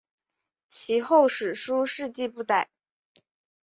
[0.67, 2.71] 其后史书事迹不载。